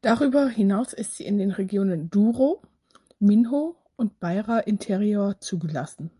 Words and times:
Darüber 0.00 0.46
hinaus 0.48 0.92
ist 0.92 1.16
sie 1.16 1.26
in 1.26 1.36
den 1.38 1.50
Regionen 1.50 2.08
Douro, 2.08 2.62
Minho 3.18 3.74
und 3.96 4.20
Beira 4.20 4.60
Interior 4.60 5.40
zugelassen. 5.40 6.12